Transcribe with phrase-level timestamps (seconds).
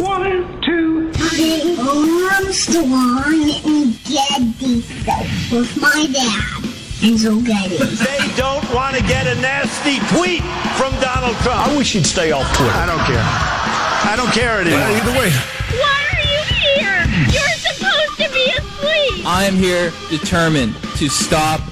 [0.00, 1.76] One, two, three.
[1.78, 2.88] Armstrong
[3.66, 4.76] and Getty
[5.52, 6.64] with my dad.
[7.00, 7.76] Hazel Getty.
[7.76, 10.42] They don't want to get a nasty tweet
[10.76, 11.68] from Donald Trump.
[11.68, 12.72] I wish he'd stay off Twitter.
[12.72, 13.22] I don't care.
[13.22, 14.80] I don't care anymore.
[14.80, 15.30] Well, either way.
[15.80, 17.04] Why are you here?
[17.28, 19.26] You're supposed to be asleep.
[19.26, 21.60] I am here determined to stop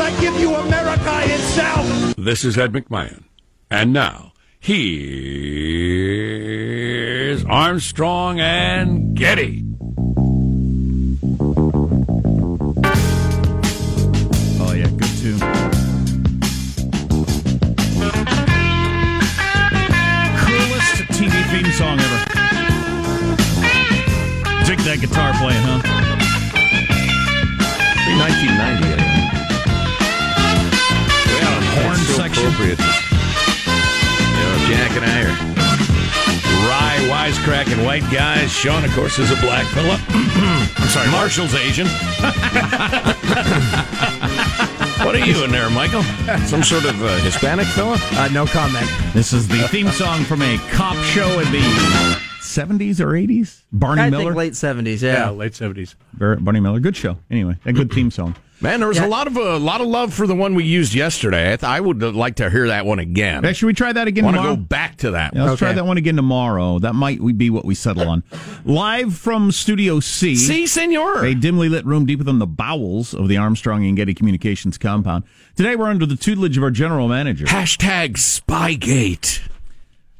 [0.00, 2.14] I give you America itself.
[2.16, 3.24] This is Ed McMahon.
[3.70, 4.96] And now, here's
[7.44, 9.64] Armstrong and Getty.
[14.58, 15.40] Oh, yeah, good tune.
[20.44, 22.24] Coolest TV theme song ever.
[24.64, 25.80] Dig that guitar playing, huh?
[28.18, 29.05] 1990,
[32.56, 32.78] so appropriate.
[32.78, 35.36] You know, Jack and I are
[36.68, 38.50] wry, wisecracking white guys.
[38.50, 40.00] Sean, of course, is a black fella.
[40.08, 41.86] I'm sorry, Marshall's Asian.
[45.04, 46.02] what are you in there, Michael?
[46.46, 47.98] Some sort of uh, Hispanic fella?
[48.12, 48.88] Uh, no comment.
[49.12, 52.25] This is the theme song from a cop show in the
[52.56, 53.62] 70s or 80s.
[53.72, 54.24] Barney I Miller.
[54.24, 55.12] think late 70s, yeah.
[55.24, 55.94] Yeah, late 70s.
[56.14, 56.80] Bar- Barney Miller.
[56.80, 57.18] Good show.
[57.30, 58.34] Anyway, a good theme song.
[58.62, 59.04] Man, there was Yeah.
[59.04, 61.52] a lot of a lot of love for the one we used yesterday.
[61.52, 63.44] I, th- I would uh, like to hear that one again.
[63.44, 65.34] Hey, should we try that again want to go back to that.
[65.36, 66.78] Yeah, let's try that one again tomorrow.
[66.78, 68.22] That might be what we settle on.
[68.64, 70.36] Live from Studio C.
[70.36, 71.22] C, senor.
[71.22, 75.24] A dimly lit room deep within the bowels of the Armstrong and Getty Communications compound.
[75.54, 77.44] Today we're under the tutelage of our general manager.
[77.44, 79.42] Hashtag Spygate.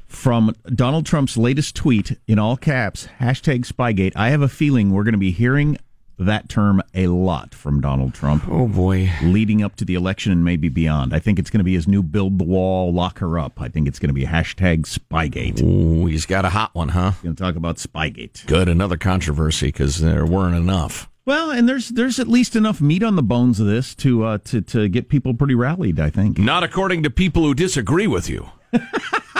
[0.07, 5.03] From Donald Trump's latest tweet in all caps, hashtag Spygate, I have a feeling we're
[5.03, 5.77] going to be hearing
[6.19, 8.47] that term a lot from Donald Trump.
[8.47, 9.11] Oh boy.
[9.21, 11.13] Leading up to the election and maybe beyond.
[11.13, 13.61] I think it's going to be his new build the wall, lock her up.
[13.61, 15.61] I think it's going to be hashtag Spygate.
[15.61, 17.11] Ooh, he's got a hot one, huh?
[17.21, 18.45] Going to talk about Spygate.
[18.47, 21.09] Good, another controversy because there weren't enough.
[21.25, 24.37] Well, and there's there's at least enough meat on the bones of this to uh,
[24.45, 25.99] to to get people pretty rallied.
[25.99, 26.37] I think.
[26.39, 28.47] Not according to people who disagree with you.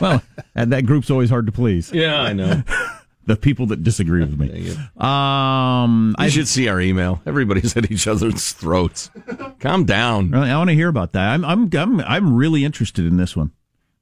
[0.00, 0.22] well,
[0.54, 1.92] and that group's always hard to please.
[1.92, 2.62] Yeah, I know.
[3.26, 4.70] the people that disagree with me.
[4.96, 7.22] Um, I should see our email.
[7.26, 9.10] Everybody's at each other's throats.
[9.60, 10.30] Calm down.
[10.30, 11.28] Really, I want to hear about that.
[11.28, 13.52] I'm I'm I'm I'm really interested in this one.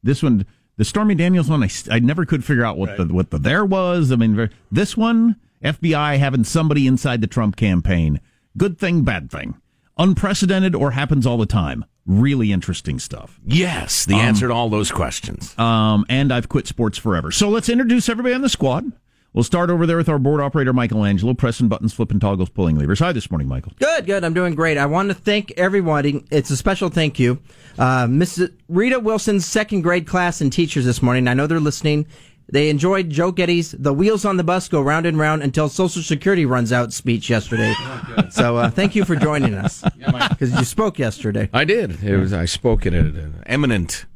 [0.02, 0.46] This one,
[0.76, 2.98] the Stormy Daniels one, I, I never could figure out what right.
[2.98, 4.12] the what the there was.
[4.12, 8.20] I mean, this one, FBI having somebody inside the Trump campaign.
[8.56, 9.60] Good thing, bad thing.
[9.98, 11.84] Unprecedented or happens all the time.
[12.06, 13.38] Really interesting stuff.
[13.44, 15.58] Yes, the um, answer to all those questions.
[15.58, 17.30] Um, and I've quit sports forever.
[17.30, 18.92] So let's introduce everybody on the squad.
[19.34, 22.98] We'll start over there with our board operator, Michelangelo, pressing buttons, flipping toggles, pulling levers.
[23.00, 23.72] Hi this morning, Michael.
[23.78, 24.24] Good, good.
[24.24, 24.78] I'm doing great.
[24.78, 26.24] I want to thank everybody.
[26.30, 27.38] It's a special thank you.
[27.78, 28.54] Uh, Mrs.
[28.68, 31.28] Rita Wilson's second grade class and teachers this morning.
[31.28, 32.06] I know they're listening.
[32.50, 36.02] They enjoyed Joe Getty's "The Wheels on the Bus Go Round and Round Until Social
[36.02, 37.74] Security Runs Out" speech yesterday.
[38.30, 39.82] so uh, thank you for joining us
[40.30, 41.50] because you spoke yesterday.
[41.52, 42.02] I did.
[42.02, 42.32] It was.
[42.32, 44.06] I spoke at an eminent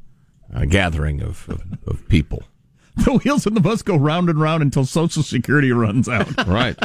[0.54, 2.42] uh, gathering of, of, of people.
[2.94, 6.46] The wheels on the bus go round and round until Social Security runs out.
[6.46, 6.76] Right.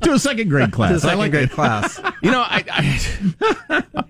[0.00, 0.92] to a second grade class.
[0.92, 1.50] To a second like grade it.
[1.50, 2.00] class.
[2.22, 4.04] You know, I, I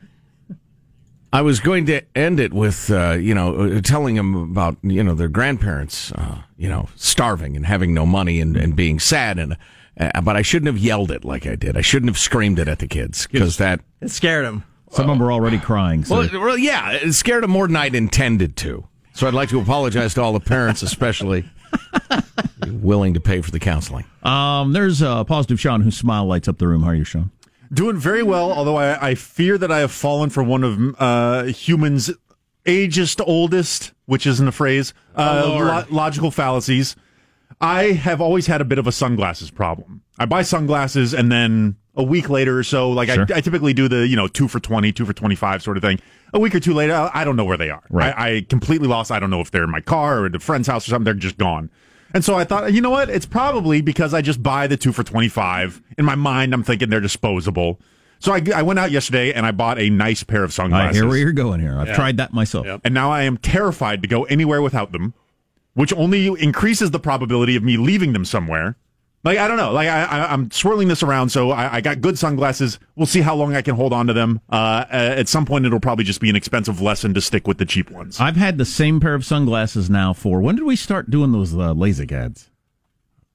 [1.34, 5.02] I was going to end it with, uh, you know, uh, telling them about, you
[5.02, 9.40] know, their grandparents, uh, you know, starving and having no money and, and being sad.
[9.40, 9.56] And,
[9.98, 11.76] uh, but I shouldn't have yelled it like I did.
[11.76, 14.62] I shouldn't have screamed it at the kids because that it scared them.
[14.92, 16.04] Some of them were already crying.
[16.04, 16.19] So.
[16.19, 18.86] Well, well, yeah, it scared them more than I'd intended to.
[19.14, 21.50] So I'd like to apologize to all the parents, especially
[22.69, 24.04] willing to pay for the counseling.
[24.22, 26.84] Um, there's a positive Sean whose smile lights up the room.
[26.84, 27.32] How are you, Sean?
[27.74, 31.44] Doing very well, although I, I fear that I have fallen for one of uh,
[31.44, 32.10] humans'
[32.64, 36.96] ageist oldest, which isn't a phrase, uh, oh, lo- logical fallacies.
[37.60, 40.02] I have always had a bit of a sunglasses problem.
[40.18, 43.26] I buy sunglasses and then a week later or so, like sure.
[43.32, 45.82] I, I, typically do the, you know, two for 20, two for 25 sort of
[45.82, 46.00] thing.
[46.32, 47.82] A week or two later, I, I don't know where they are.
[47.90, 48.14] Right.
[48.16, 49.10] I, I, completely lost.
[49.10, 51.04] I don't know if they're in my car or at a friend's house or something.
[51.04, 51.70] They're just gone.
[52.14, 53.11] And so I thought, you know what?
[53.11, 55.82] It's probably because I just buy the two for 25.
[55.99, 57.81] In my mind, I'm thinking they're disposable.
[58.20, 60.96] So I, I went out yesterday and I bought a nice pair of sunglasses.
[60.96, 61.76] I hear where you're going here.
[61.76, 61.96] I've yeah.
[61.96, 62.66] tried that myself.
[62.66, 62.82] Yep.
[62.84, 65.12] And now I am terrified to go anywhere without them,
[65.75, 68.76] which only increases the probability of me leaving them somewhere.
[69.24, 69.72] Like I don't know.
[69.72, 71.30] Like I, I am swirling this around.
[71.30, 72.78] So I, I, got good sunglasses.
[72.94, 74.40] We'll see how long I can hold on to them.
[74.50, 77.64] Uh, at some point, it'll probably just be an expensive lesson to stick with the
[77.64, 78.20] cheap ones.
[78.20, 81.54] I've had the same pair of sunglasses now for when did we start doing those
[81.54, 82.50] uh, LASIK ads?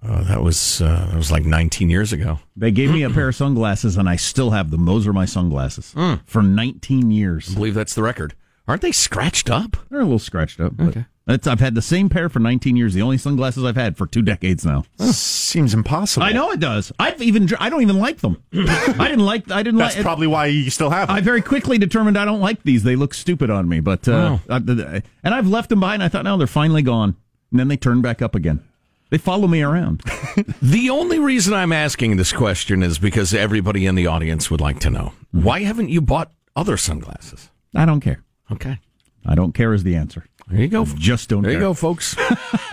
[0.01, 2.39] Uh, that was uh, that was like 19 years ago.
[2.55, 4.85] They gave me a pair of sunglasses, and I still have them.
[4.85, 6.21] Those are my sunglasses mm.
[6.25, 7.51] for 19 years.
[7.51, 8.35] I believe that's the record.
[8.67, 9.75] Aren't they scratched up?
[9.89, 10.79] They're a little scratched up.
[10.79, 11.05] Okay.
[11.29, 12.95] I've had the same pair for 19 years.
[12.95, 14.83] The only sunglasses I've had for two decades now.
[14.97, 16.25] Seems impossible.
[16.25, 16.91] I know it does.
[16.99, 18.41] I've even I don't even like them.
[18.53, 19.51] I didn't like.
[19.51, 19.77] I didn't.
[19.79, 21.07] That's like, probably why you still have.
[21.07, 21.17] Them.
[21.17, 22.83] I very quickly determined I don't like these.
[22.83, 23.79] They look stupid on me.
[23.79, 24.55] But uh, oh.
[24.55, 26.01] I, and I've left them behind.
[26.01, 27.15] I thought, no, they're finally gone.
[27.51, 28.63] And then they turn back up again.
[29.09, 30.03] They follow me around.
[30.61, 34.79] the only reason I'm asking this question is because everybody in the audience would like
[34.81, 35.43] to know mm-hmm.
[35.43, 37.49] why haven't you bought other sunglasses?
[37.75, 38.23] I don't care.
[38.51, 38.79] Okay.
[39.25, 40.25] I don't care is the answer.
[40.49, 40.85] There you go.
[40.85, 41.43] Just don't.
[41.43, 41.59] There care.
[41.59, 42.15] you go, folks.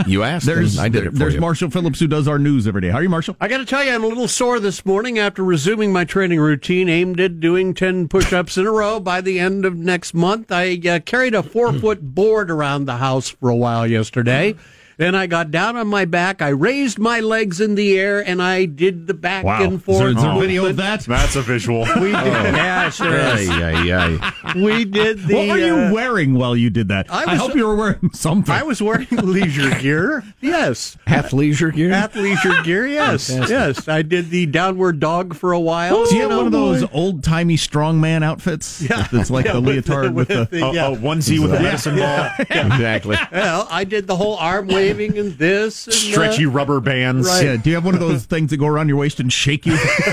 [0.07, 0.45] You asked.
[0.47, 1.15] there's I did it.
[1.15, 1.41] there's you.
[1.41, 2.91] Marshall Phillips who does our news every day.
[2.91, 3.35] How are you, Marshall?
[3.41, 6.39] I got to tell you, I'm a little sore this morning after resuming my training
[6.39, 10.53] routine aimed at doing ten push-ups in a row by the end of next month.
[10.53, 14.55] I uh, carried a four-foot board around the house for a while yesterday.
[14.99, 16.41] Then I got down on my back.
[16.41, 19.63] I raised my legs in the air and I did the back wow.
[19.63, 20.17] and forth.
[20.17, 21.01] Is there a video of that?
[21.03, 21.87] That's a visual.
[21.97, 22.15] We did.
[22.15, 22.57] Oh.
[22.57, 23.49] Yeah, sure is.
[23.49, 24.33] Yeah, yeah.
[24.55, 25.35] We did the.
[25.35, 27.11] What were you uh, wearing while you did that?
[27.11, 28.55] I, was, I hope you were wearing something.
[28.55, 30.23] I was wearing leisure gear.
[30.41, 30.97] Yes.
[31.07, 31.91] Half leisure gear.
[31.91, 32.87] Half leisure gear.
[32.87, 33.29] Yes.
[33.31, 33.89] yes.
[33.89, 36.07] I did the downward dog for a while.
[36.07, 38.83] Do you have one of those old timey strongman outfits?
[38.83, 39.09] Yeah.
[39.11, 40.91] It's like yeah, the leotard with, the, with the, the yeah.
[40.91, 42.29] onesie with a medicine ball.
[42.39, 43.17] exactly.
[43.33, 45.87] Well, I did the whole arm waving and this.
[45.87, 46.51] And Stretchy that.
[46.51, 47.27] rubber bands.
[47.27, 47.45] Right.
[47.45, 47.57] Yeah.
[47.57, 49.73] Do you have one of those things that go around your waist and shake you?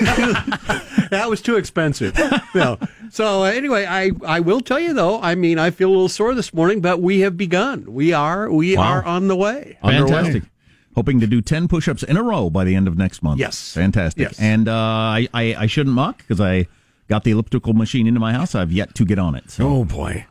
[1.09, 2.17] that was too expensive.
[2.55, 2.77] no.
[3.09, 5.21] So uh, anyway, I, I will tell you though.
[5.21, 7.93] I mean, I feel a little sore this morning, but we have begun.
[7.93, 8.83] We are we wow.
[8.83, 9.77] are on the way.
[9.81, 10.27] Fantastic.
[10.27, 10.49] Underway.
[10.95, 13.39] Hoping to do ten push-ups in a row by the end of next month.
[13.39, 13.73] Yes.
[13.73, 14.21] Fantastic.
[14.21, 14.39] Yes.
[14.39, 16.67] And uh, I, I I shouldn't mock because I
[17.07, 18.53] got the elliptical machine into my house.
[18.53, 19.49] I've yet to get on it.
[19.49, 20.27] So oh boy,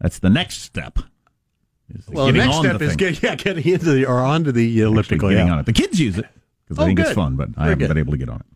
[0.00, 0.98] that's the next step.
[2.08, 5.30] Well, the next step is get, yeah, getting into the or onto the elliptical.
[5.30, 5.52] Getting yeah.
[5.52, 5.66] on it.
[5.66, 6.26] The kids use it
[6.66, 7.88] because I Oh, think it's fun, but I haven't good.
[7.88, 8.46] been able to get on it.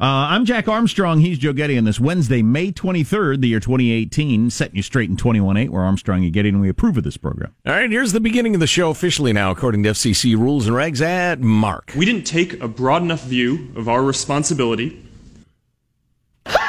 [0.00, 1.18] Uh, I'm Jack Armstrong.
[1.20, 5.16] He's Joe Getty on this Wednesday, May 23rd, the year 2018, setting you straight in
[5.16, 5.70] 21.8.
[5.70, 7.52] We're Armstrong and Getty, and we approve of this program.
[7.66, 10.76] All right, here's the beginning of the show officially now, according to FCC rules and
[10.76, 11.00] regs.
[11.00, 11.92] At Mark.
[11.96, 15.04] We didn't take a broad enough view of our responsibility.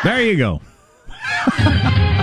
[0.03, 0.61] There you go.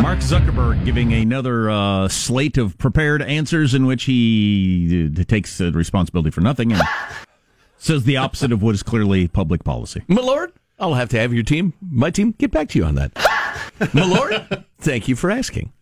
[0.00, 5.70] Mark Zuckerberg giving another uh, slate of prepared answers in which he uh, takes uh,
[5.72, 6.82] responsibility for nothing and
[7.76, 10.02] says the opposite of what is clearly public policy.
[10.08, 12.94] My lord, I'll have to have your team, my team, get back to you on
[12.94, 13.12] that.
[13.94, 15.72] My lord, thank you for asking.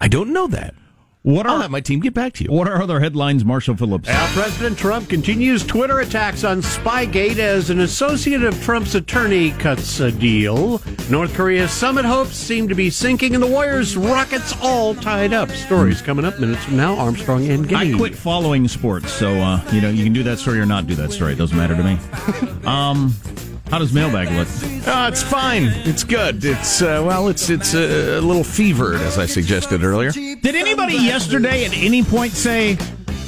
[0.00, 0.74] I don't know that.
[1.22, 2.50] What I'll are have my team get back to you.
[2.50, 4.08] what are other headlines, Marshall Phillips?
[4.08, 10.00] Now, President Trump continues Twitter attacks on Spygate as an associate of Trump's attorney cuts
[10.00, 10.82] a deal.
[11.10, 15.48] North Korea's summit hopes seem to be sinking, and the Warriors' rockets all tied up.
[15.50, 16.96] Stories coming up minutes from now.
[16.96, 17.94] Armstrong and Getty.
[17.94, 20.88] I quit following sports, so uh, you know you can do that story or not
[20.88, 21.34] do that story.
[21.34, 21.98] It doesn't matter to me.
[22.62, 23.12] Um,
[23.72, 24.48] how does mailbag look?
[24.86, 25.64] Uh, it's fine.
[25.86, 26.44] It's good.
[26.44, 30.10] It's uh, well, it's it's uh, a little fevered, as I suggested earlier.
[30.10, 32.76] Did anybody yesterday at any point say,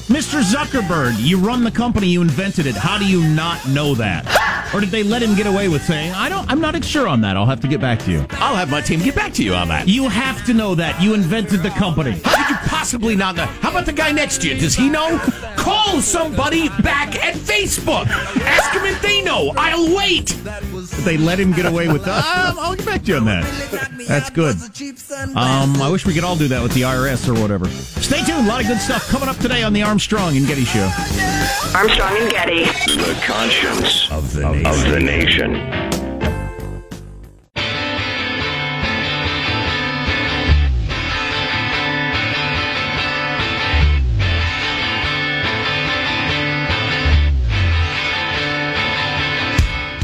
[0.09, 0.43] Mr.
[0.43, 2.75] Zuckerberg, you run the company, you invented it.
[2.75, 4.27] How do you not know that?
[4.75, 7.23] Or did they let him get away with saying, I don't I'm not sure on
[7.23, 7.37] that.
[7.39, 8.27] I'll have to get back to you.
[8.33, 9.89] I'll have my team get back to you on that.
[9.89, 11.01] You have to know that.
[11.01, 12.21] You invented the company.
[12.23, 13.47] How could you possibly not know?
[13.47, 14.59] How about the guy next to you?
[14.59, 15.19] Does he know?
[15.57, 18.07] Call somebody back at Facebook.
[18.09, 19.55] Ask them if they know.
[19.57, 20.37] I'll wait.
[21.05, 22.51] They let him get away with that.
[22.51, 23.45] Um, I'll get back to you on that.
[24.07, 24.57] That's good.
[25.37, 27.67] Um, I wish we could all do that with the IRS or whatever.
[27.69, 28.47] Stay tuned.
[28.47, 30.91] A lot of good stuff coming up today on the Armstrong and Getty Show.
[31.73, 32.65] Armstrong and Getty.
[32.65, 34.67] The conscience of the nation.
[34.67, 35.53] Of the nation.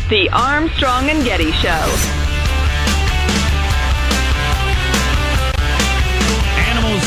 [0.09, 2.20] The Armstrong and Getty Show.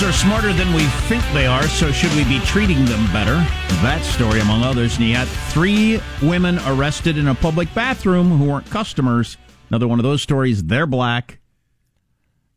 [0.04, 3.36] Are smarter than we think they are, so should we be treating them better?
[3.82, 4.98] That story, among others.
[4.98, 9.38] And yet, three women arrested in a public bathroom who weren't customers.
[9.70, 10.66] Another one of those stories.
[10.66, 11.40] They're black.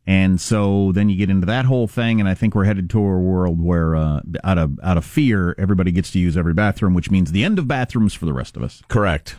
[0.05, 2.99] And so then you get into that whole thing, and I think we're headed to
[2.99, 6.93] a world where, uh, out of out of fear, everybody gets to use every bathroom,
[6.93, 8.83] which means the end of bathrooms for the rest of us.
[8.89, 9.37] Correct.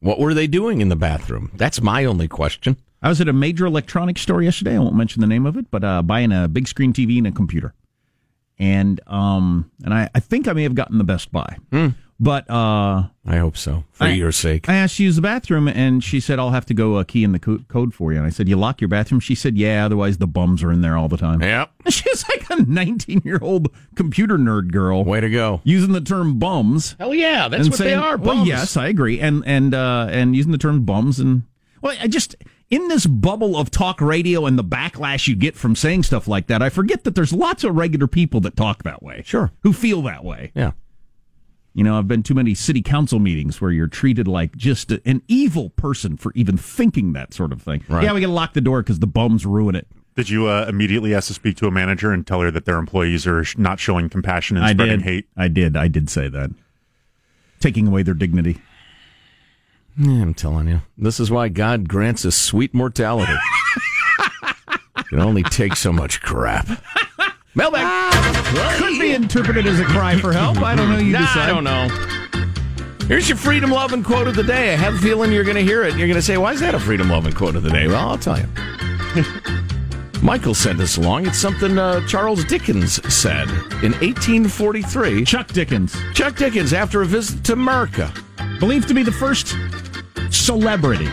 [0.00, 1.50] What were they doing in the bathroom?
[1.54, 2.76] That's my only question.
[3.02, 4.74] I was at a major electronics store yesterday.
[4.76, 7.26] I won't mention the name of it, but uh, buying a big screen TV and
[7.26, 7.74] a computer.
[8.58, 11.58] And um, and I, I think I may have gotten the Best Buy,
[12.18, 14.68] but uh, I hope so, for I- your sake.
[14.68, 17.22] I asked to use the bathroom, and she said, "I'll have to go uh, key
[17.22, 19.56] in the co- code for you." And I said, "You lock your bathroom?" She said,
[19.56, 21.70] "Yeah, otherwise the bums are in there all the time." Yep.
[21.90, 25.04] She's like a 19 year old computer nerd girl.
[25.04, 25.60] Way to go.
[25.62, 26.96] Using the term bums.
[26.98, 28.16] Hell yeah, that's what they saying- are.
[28.16, 31.44] Well, yes, I agree, and and uh, and using the term bums and
[31.80, 32.34] well, I just
[32.70, 36.48] in this bubble of talk radio and the backlash you get from saying stuff like
[36.48, 39.22] that, I forget that there's lots of regular people that talk that way.
[39.24, 39.50] Sure.
[39.62, 40.52] who feel that way.
[40.54, 40.72] Yeah.
[41.74, 45.00] You know, I've been too many city council meetings where you're treated like just a-
[45.06, 47.84] an evil person for even thinking that sort of thing.
[47.88, 48.02] Right.
[48.04, 49.86] Yeah, we got to lock the door because the bums ruin it.
[50.16, 52.78] Did you uh, immediately ask to speak to a manager and tell her that their
[52.78, 55.04] employees are not showing compassion and I spreading did.
[55.04, 55.28] hate?
[55.36, 55.76] I did.
[55.76, 56.50] I did say that.
[57.60, 58.58] Taking away their dignity.
[59.98, 60.80] Yeah, I'm telling you.
[60.96, 63.34] This is why God grants us sweet mortality.
[65.08, 66.68] can only take so much crap.
[67.54, 68.12] Mailbag.
[68.76, 70.58] Could be interpreted as a cry for help.
[70.58, 70.98] I don't know.
[70.98, 71.50] You Nah, decide.
[71.50, 71.88] I don't know.
[73.08, 74.72] Here's your freedom loving quote of the day.
[74.72, 75.96] I have a feeling you're going to hear it.
[75.96, 77.88] You're going to say, why is that a freedom loving quote of the day?
[77.88, 78.46] Well, I'll tell you.
[80.22, 81.26] Michael sent this along.
[81.26, 83.48] It's something uh, Charles Dickens said
[83.82, 85.24] in 1843.
[85.24, 85.96] Chuck Dickens.
[86.12, 88.12] Chuck Dickens, after a visit to America.
[88.60, 89.54] Believed to be the first
[90.30, 91.08] celebrity.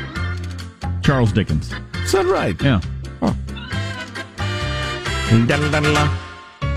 [1.02, 1.72] Charles Dickens.
[1.96, 2.60] Is that right?
[2.62, 2.82] Yeah.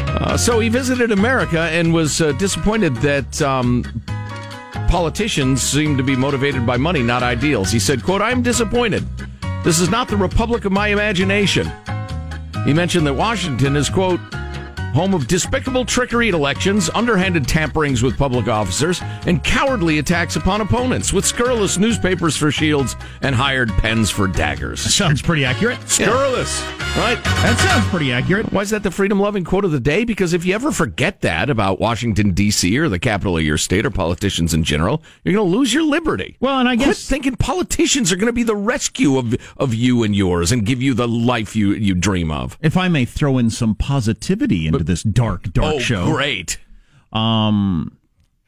[0.08, 3.84] Uh, so he visited America and was uh, disappointed that um,
[4.88, 7.70] politicians seem to be motivated by money, not ideals.
[7.70, 9.06] He said, quote, I'm disappointed.
[9.64, 11.70] This is not the republic of my imagination.
[12.64, 14.20] He mentioned that Washington is, quote,
[14.94, 20.60] home of despicable trickery at elections, underhanded tamperings with public officers, and cowardly attacks upon
[20.60, 24.80] opponents, with scurrilous newspapers for shields and hired pens for daggers.
[24.80, 25.78] Sounds pretty accurate.
[25.88, 26.62] Scurrilous,
[26.96, 27.22] right?
[27.24, 28.52] That sounds pretty accurate.
[28.52, 30.04] Why is that the freedom loving quote of the day?
[30.04, 33.84] Because if you ever forget that about Washington, D.C., or the capital of your state,
[33.86, 36.36] or politicians in general, you're going to lose your liberty.
[36.40, 39.74] Well, and I Quit guess thinking politicians are going to be the rescue of, of
[39.74, 42.58] you and yours and give you the life you, you dream of.
[42.62, 46.10] if I may throw in some positivity into this dark, dark oh, show.
[46.10, 46.58] great.
[47.12, 47.96] Um,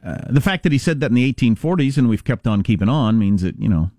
[0.04, 2.88] uh, the fact that he said that in the 1840s and we've kept on keeping
[2.88, 3.92] on means that you know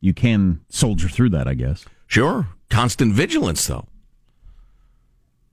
[0.00, 1.48] you can soldier through that.
[1.48, 1.84] I guess.
[2.06, 3.86] Sure, constant vigilance though.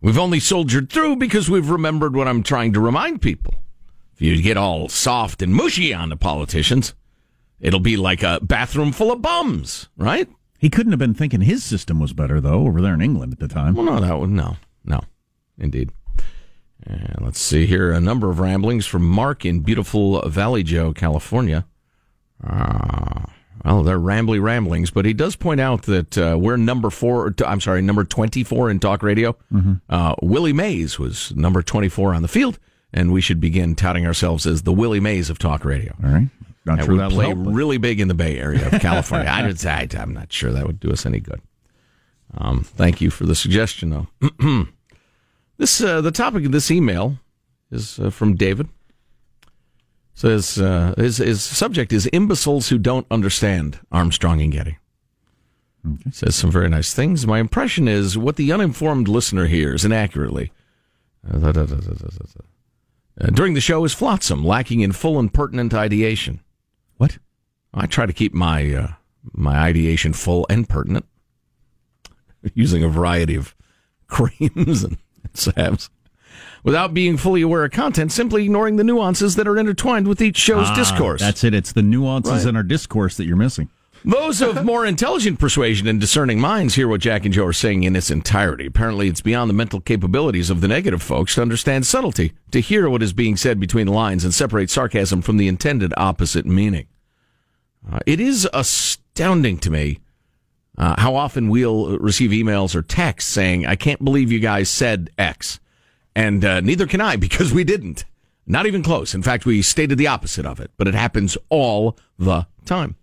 [0.01, 3.55] We've only soldiered through because we've remembered what I'm trying to remind people.
[4.13, 6.93] If you get all soft and mushy on the politicians,
[7.59, 10.29] it'll be like a bathroom full of bums, right?
[10.59, 13.39] He couldn't have been thinking his system was better though over there in England at
[13.39, 13.75] the time.
[13.75, 15.01] Well, no, that would no, no,
[15.57, 15.91] indeed.
[16.87, 21.65] And let's see here a number of ramblings from Mark in beautiful Vallejo, California.
[22.43, 23.23] Uh,
[23.63, 27.33] well, they're rambly ramblings, but he does point out that uh, we're number four.
[27.43, 29.35] I'm sorry, number twenty-four in talk radio.
[29.51, 29.73] Mm-hmm.
[29.89, 32.59] Uh, Willie Mays was number twenty-four on the field,
[32.93, 35.95] and we should begin touting ourselves as the Willie Mays of talk radio.
[36.03, 36.29] All right,
[36.65, 39.27] not and sure play help, but- really big in the Bay Area of California.
[39.27, 41.41] I would say I'm not sure that would do us any good.
[42.37, 44.67] Um, thank you for the suggestion, though.
[45.57, 47.17] this uh, the topic of this email
[47.71, 48.67] is uh, from David.
[50.13, 54.77] Says uh, his his subject is imbeciles who don't understand Armstrong and Getty.
[56.11, 57.27] Says some very nice things.
[57.27, 60.51] My impression is what the uninformed listener hears inaccurately.
[61.31, 61.53] Uh.
[63.19, 66.41] Uh, during the show is flotsam, lacking in full and pertinent ideation.
[66.97, 67.17] What?
[67.73, 68.87] I try to keep my uh,
[69.33, 71.05] my ideation full and pertinent,
[72.53, 73.55] using a variety of
[74.07, 74.97] creams and
[75.33, 75.89] salves,
[76.63, 80.37] without being fully aware of content, simply ignoring the nuances that are intertwined with each
[80.37, 81.21] show's Ah, discourse.
[81.21, 81.53] That's it.
[81.53, 82.47] It's the nuances Right.
[82.47, 83.69] in our discourse that you're missing.
[84.07, 87.81] Those of more intelligent persuasion and discerning minds hear what Jack and Joe are saying
[87.81, 88.67] in its entirety.
[88.67, 92.87] Apparently, it's beyond the mental capabilities of the negative folks to understand subtlety, to hear
[92.87, 96.85] what is being said between the lines, and separate sarcasm from the intended opposite meaning.
[97.91, 99.99] Uh, it is astounding to me
[100.77, 105.09] uh, how often we'll receive emails or texts saying, I can't believe you guys said
[105.17, 105.59] X.
[106.15, 108.05] And uh, neither can I because we didn't.
[108.47, 109.15] Not even close.
[109.15, 112.95] In fact, we stated the opposite of it, but it happens all the time.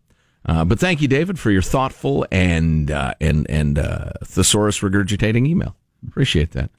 [0.46, 5.46] Uh, but thank you, David, for your thoughtful and uh, and and uh, thesaurus regurgitating
[5.46, 5.76] email.
[6.06, 6.70] Appreciate that.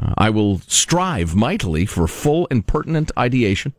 [0.00, 3.74] Uh, I will strive mightily for full and pertinent ideation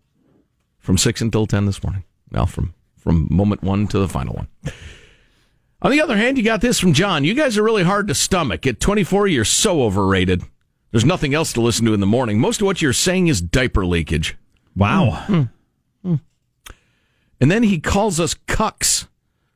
[0.80, 2.04] from six until ten this morning.
[2.32, 4.48] Well, from from moment one to the final one.
[5.82, 7.24] On the other hand, you got this from John.
[7.24, 8.68] You guys are really hard to stomach.
[8.68, 10.44] At 24, you're so overrated.
[10.92, 12.40] There's nothing else to listen to in the morning.
[12.40, 14.38] Most of what you're saying is diaper leakage.
[14.76, 15.24] Wow.
[15.26, 15.44] Hmm.
[16.04, 16.16] Hmm.
[17.40, 19.08] And then he calls us cucks,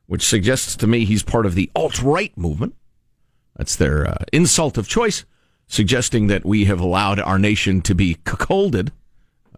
[0.06, 2.74] which suggests to me he's part of the alt right movement.
[3.56, 5.24] That's their uh, insult of choice,
[5.68, 8.90] suggesting that we have allowed our nation to be cuckolded,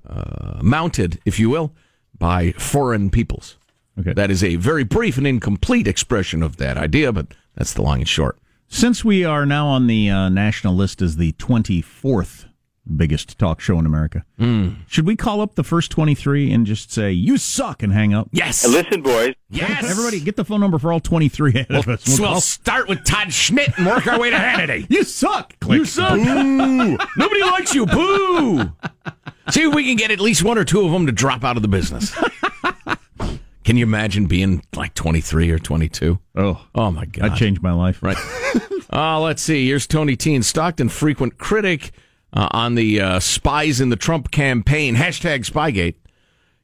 [0.06, 1.72] uh, mounted, if you will,
[2.16, 3.56] by foreign peoples.
[3.98, 4.12] Okay.
[4.12, 7.98] That is a very brief and incomplete expression of that idea, but that's the long
[7.98, 8.38] and short.
[8.68, 12.44] Since we are now on the uh, national list as the 24th
[12.96, 14.68] biggest talk show in America, Hmm.
[14.86, 18.28] should we call up the first 23 and just say, you suck and hang up?
[18.30, 18.66] Yes.
[18.66, 19.34] Listen, boys.
[19.50, 19.90] Yes.
[19.90, 22.06] Everybody get the phone number for all 23 ahead of us.
[22.20, 24.86] We'll, call- start with Todd Schnitt and work our way to Hannity.
[24.90, 25.58] you suck.
[25.60, 25.78] Click.
[25.80, 26.14] You suck.
[26.14, 26.98] Boo.
[27.16, 27.84] Nobody likes you.
[27.86, 28.70] Boo.
[29.50, 31.56] See if we can get at least one or two of them to drop out
[31.56, 32.14] of the business.
[33.68, 36.18] Can you imagine being like 23 or 22?
[36.36, 37.32] Oh, oh my God.
[37.32, 38.02] That changed my life.
[38.02, 38.16] Right.
[38.90, 39.66] uh, let's see.
[39.66, 40.34] Here's Tony T.
[40.34, 41.90] in Stockton, frequent critic
[42.32, 44.96] uh, on the uh, spies in the Trump campaign.
[44.96, 45.96] Hashtag Spygate.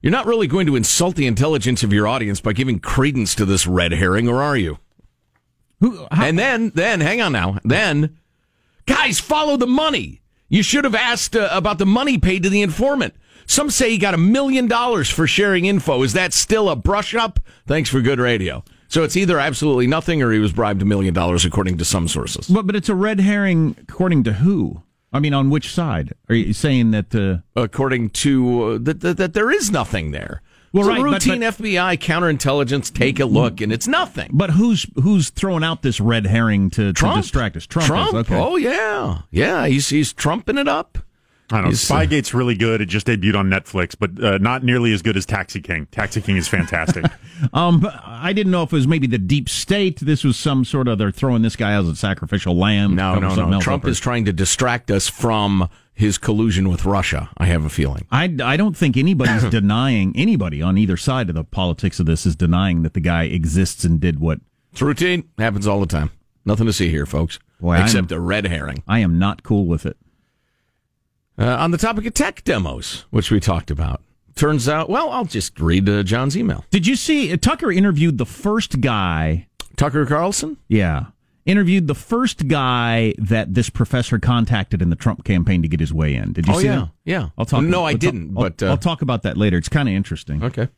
[0.01, 3.45] You're not really going to insult the intelligence of your audience by giving credence to
[3.45, 4.79] this red herring, or are you?
[5.81, 6.07] Who?
[6.11, 7.59] and then, then, hang on now.
[7.65, 8.17] Then,
[8.87, 10.23] guys, follow the money.
[10.49, 13.13] You should have asked uh, about the money paid to the informant.
[13.47, 16.03] Some say he got a million dollars for sharing info.
[16.03, 17.41] Is that still a brush up?
[17.67, 18.65] Thanks for good radio.
[18.89, 22.07] So it's either absolutely nothing or he was bribed a million dollars, according to some
[22.07, 22.49] sources.
[22.49, 24.83] But, but it's a red herring according to who?
[25.13, 26.13] I mean, on which side?
[26.29, 27.15] Are you saying that?
[27.15, 27.39] Uh...
[27.61, 30.43] According to uh, that, that, that there is nothing there.
[30.73, 34.31] Well, right, routine but- FBI counterintelligence take a look, and it's nothing.
[34.33, 37.15] But who's who's throwing out this red herring to, Trump?
[37.15, 37.65] to distract us?
[37.65, 37.87] Trump.
[37.87, 38.09] Trump.
[38.09, 38.37] Is, okay.
[38.37, 39.67] Oh yeah, yeah.
[39.67, 40.99] He's he's trumping it up.
[41.51, 41.71] I don't know.
[41.71, 42.81] He's, uh, Spygate's really good.
[42.81, 45.87] It just debuted on Netflix, but uh, not nearly as good as Taxi King.
[45.91, 47.05] Taxi King is fantastic.
[47.53, 49.99] Um, I didn't know if it was maybe the deep state.
[49.99, 52.95] This was some sort of they're throwing this guy as a sacrificial lamb.
[52.95, 53.53] No, no, no.
[53.53, 57.29] else Trump is trying to distract us from his collusion with Russia.
[57.37, 58.07] I have a feeling.
[58.11, 62.25] I, I don't think anybody's denying anybody on either side of the politics of this
[62.25, 64.39] is denying that the guy exists and did what.
[64.73, 65.29] It's routine.
[65.37, 66.13] Happens all the time.
[66.45, 67.39] Nothing to see here, folks.
[67.61, 68.83] Boy, except I'm- a red herring.
[68.87, 69.97] I am not cool with it.
[71.39, 74.01] Uh, on the topic of tech demos, which we talked about,
[74.37, 74.89] turns out.
[74.89, 76.65] Well, I'll just read uh, John's email.
[76.71, 79.49] Did you see uh, Tucker interviewed the first guy?
[79.77, 80.59] Tucker Carlson.
[80.69, 81.07] Yeah,
[81.45, 85.93] interviewed the first guy that this professor contacted in the Trump campaign to get his
[85.93, 86.33] way in.
[86.33, 86.77] Did you Oh, see yeah.
[86.77, 86.89] that?
[87.05, 87.29] Yeah.
[87.37, 87.65] I'll talk.
[87.65, 89.59] No, I I'll didn't, I'll- but, uh, I'll talk about that later.
[89.59, 90.43] It's kind of interesting.
[90.45, 90.69] Okay.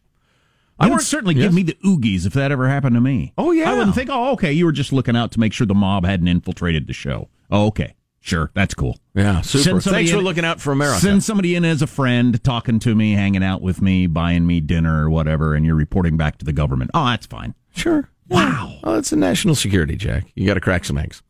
[0.79, 1.45] I would certainly yes.
[1.45, 3.33] give me the oogies if that ever happened to me.
[3.39, 3.71] Oh, yeah.
[3.71, 6.05] I wouldn't think, oh, okay, you were just looking out to make sure the mob
[6.05, 7.29] hadn't infiltrated the show.
[7.51, 7.95] Oh, okay,
[8.27, 8.99] sure, that's cool.
[9.15, 9.81] Yeah, super.
[9.81, 11.01] Thanks for in- looking out for America.
[11.01, 14.61] Send somebody in as a friend, talking to me, hanging out with me, buying me
[14.61, 16.91] dinner or whatever, and you're reporting back to the government.
[16.95, 17.55] Oh, that's fine.
[17.75, 18.09] Sure.
[18.29, 18.79] Wow.
[18.83, 20.25] Well, it's a national security, Jack.
[20.35, 21.23] You got to crack some eggs.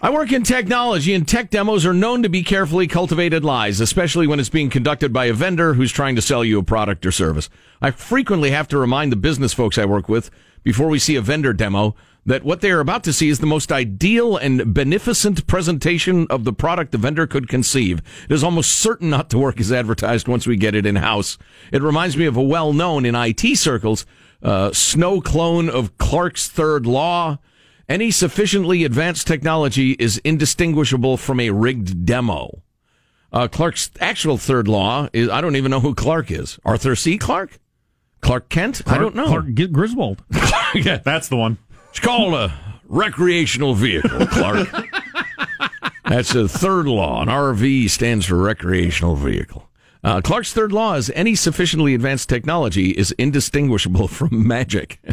[0.00, 4.28] I work in technology, and tech demos are known to be carefully cultivated lies, especially
[4.28, 7.10] when it's being conducted by a vendor who's trying to sell you a product or
[7.10, 7.50] service.
[7.82, 10.30] I frequently have to remind the business folks I work with
[10.62, 11.96] before we see a vendor demo
[12.28, 16.44] that what they are about to see is the most ideal and beneficent presentation of
[16.44, 18.02] the product the vendor could conceive.
[18.28, 21.38] It is almost certain not to work as advertised once we get it in house.
[21.72, 24.04] It reminds me of a well known in IT circles
[24.42, 27.38] uh, snowclone of Clarke's third law.
[27.88, 32.62] Any sufficiently advanced technology is indistinguishable from a rigged demo.
[33.32, 36.58] Uh, Clarke's actual third law is I don't even know who Clark is.
[36.62, 37.16] Arthur C.
[37.16, 37.58] Clarke?
[38.20, 38.82] Clark Kent?
[38.86, 39.28] I don't know.
[39.28, 40.22] Clark Griswold.
[40.74, 40.98] yeah.
[40.98, 41.56] That's the one.
[41.90, 42.52] It's called a
[42.86, 44.68] recreational vehicle, Clark.
[46.04, 47.20] That's the third law.
[47.22, 49.68] An RV stands for recreational vehicle.
[50.04, 55.00] Uh, Clarke's third law is any sufficiently advanced technology is indistinguishable from magic.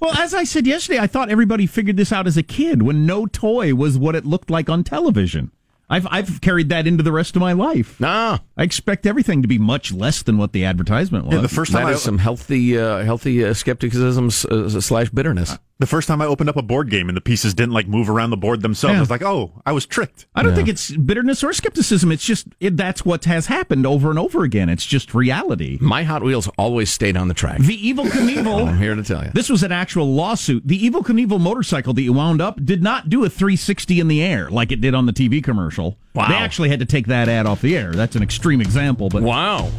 [0.00, 3.06] Well, as I said yesterday, I thought everybody figured this out as a kid when
[3.06, 5.50] no toy was what it looked like on television.
[5.88, 7.98] I've I've carried that into the rest of my life.
[8.00, 11.34] Nah, I expect everything to be much less than what the advertisement was.
[11.34, 15.08] Yeah, the first time That I, is some healthy, uh, healthy uh, skepticism uh, slash
[15.10, 15.56] bitterness.
[15.84, 18.08] The first time I opened up a board game and the pieces didn't like move
[18.08, 18.96] around the board themselves, Yeah.
[18.96, 20.24] I was like, oh, I was tricked.
[20.34, 22.10] I don't think it's bitterness or skepticism.
[22.10, 24.70] It's just it, that's what has happened over and over again.
[24.70, 25.76] It's just reality.
[25.82, 27.58] My Hot Wheels always stayed on the track.
[27.58, 28.66] The Evel Knievel.
[28.68, 29.30] I'm here to tell you.
[29.34, 30.66] This was an actual lawsuit.
[30.66, 34.22] The Evel Knievel motorcycle that you wound up did not do a 360 in the
[34.22, 35.98] air like it did on the TV commercial.
[36.14, 36.28] Wow.
[36.28, 37.92] They actually had to take that ad off the air.
[37.92, 39.70] That's an extreme example, but Wow.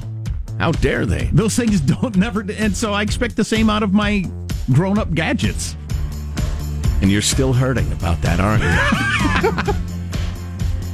[0.60, 1.32] How dare they?
[1.34, 2.46] those things don't never.
[2.60, 4.24] And so I expect the same out of my
[4.72, 5.76] grown-up gadgets.
[7.06, 9.74] And you're still hurting about that, aren't you?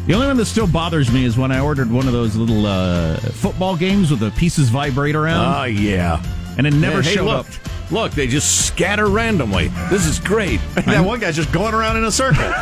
[0.07, 2.65] The only one that still bothers me is when I ordered one of those little
[2.65, 6.21] uh, football games with the pieces vibrate around, Oh, yeah.
[6.57, 7.91] and it never Hey, showed look, up.
[7.93, 9.69] Look, they just scatter randomly.
[9.89, 10.59] This is great.
[10.73, 12.43] that one guy's just going around in a circle.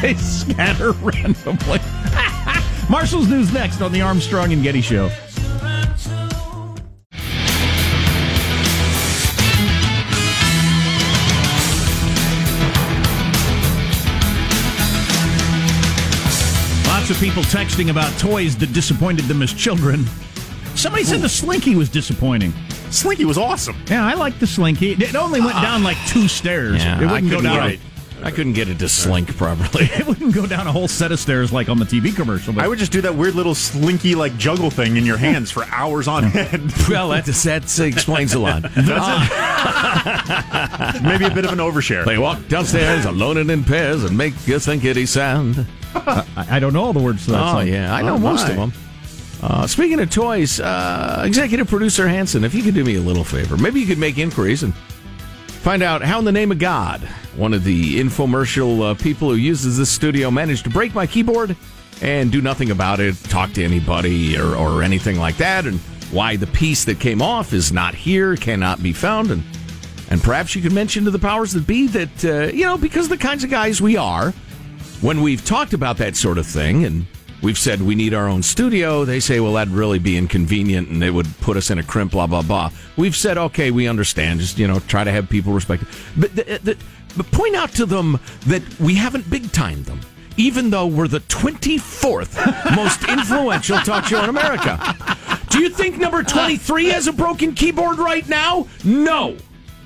[0.00, 1.80] They scatter randomly.
[2.88, 5.10] Marshall's news next on the Armstrong and Getty Show.
[17.04, 20.06] Lots of people texting about toys that disappointed them as children.
[20.74, 22.54] Somebody said the Slinky was disappointing.
[22.88, 23.76] Slinky was awesome.
[23.90, 24.92] Yeah, I like the Slinky.
[24.92, 26.82] It only went down like two stairs.
[26.82, 27.68] Yeah, it wouldn't go down.
[27.68, 27.80] get it.
[28.22, 29.84] I couldn't get it to slink properly.
[29.84, 32.54] It wouldn't go down a whole set of stairs like on the TV commercial.
[32.54, 35.50] But I would just do that weird little slinky like juggle thing in your hands
[35.50, 36.72] for hours on end.
[36.88, 38.62] well, that, that explains a lot.
[41.02, 42.06] Maybe a bit of an overshare.
[42.06, 45.66] They walk downstairs alone and in pairs and make you think itty sound.
[46.36, 47.68] I, I don't know all the words to that Oh, song.
[47.68, 47.94] yeah.
[47.94, 48.72] I know Oh, most of them.
[49.42, 53.24] Uh, speaking of toys, uh, executive producer Hanson, if you could do me a little
[53.24, 57.00] favor, maybe you could make inquiries and find out how, in the name of God,
[57.36, 61.56] one of the infomercial uh, people who uses this studio managed to break my keyboard
[62.00, 65.78] and do nothing about it, talk to anybody or, or anything like that, and
[66.10, 69.42] why the piece that came off is not here, cannot be found, and
[70.10, 73.08] and perhaps you could mention to the powers that be that uh, you know because
[73.08, 74.32] the kinds of guys we are,
[75.04, 77.04] when we've talked about that sort of thing and
[77.42, 81.04] we've said we need our own studio, they say, well, that'd really be inconvenient and
[81.04, 82.70] it would put us in a crimp, blah, blah, blah.
[82.96, 84.40] We've said, okay, we understand.
[84.40, 85.88] Just, you know, try to have people respect it.
[86.16, 86.78] But, the, the,
[87.18, 90.00] but point out to them that we haven't big timed them.
[90.38, 94.96] Even though we're the 24th most influential talk show in America.
[95.50, 98.68] Do you think number 23 has a broken keyboard right now?
[98.84, 99.36] No.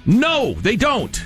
[0.07, 1.21] No, they don't.